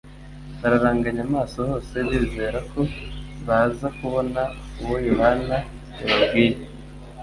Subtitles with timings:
[0.59, 2.81] bararanganya amaso hose bizera ko
[3.45, 4.41] baza kubona
[4.81, 5.57] uwo Yohana
[6.05, 6.57] yababwiye.